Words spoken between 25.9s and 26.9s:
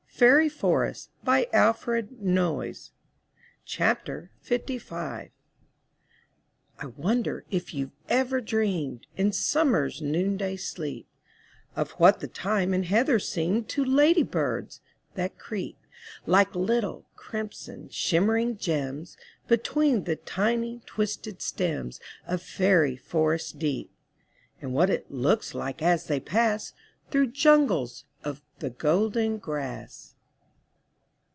they pass